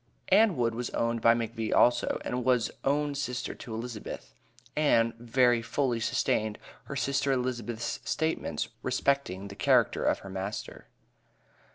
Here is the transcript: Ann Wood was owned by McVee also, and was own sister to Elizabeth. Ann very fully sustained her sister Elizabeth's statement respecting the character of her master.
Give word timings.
Ann 0.29 0.55
Wood 0.55 0.73
was 0.73 0.89
owned 0.95 1.21
by 1.21 1.35
McVee 1.35 1.75
also, 1.75 2.17
and 2.25 2.43
was 2.43 2.71
own 2.83 3.13
sister 3.13 3.53
to 3.53 3.71
Elizabeth. 3.75 4.33
Ann 4.75 5.13
very 5.19 5.61
fully 5.61 5.99
sustained 5.99 6.57
her 6.85 6.95
sister 6.95 7.31
Elizabeth's 7.31 7.99
statement 8.03 8.69
respecting 8.81 9.47
the 9.47 9.55
character 9.55 10.03
of 10.03 10.17
her 10.25 10.29
master. 10.31 10.87